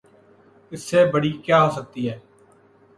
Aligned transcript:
اس 0.71 0.81
سے 0.89 0.99
بڑی 1.13 1.31
کیا 1.45 1.57
ہو 1.63 1.69
سکتی 1.77 2.01
ہے؟ 2.09 2.17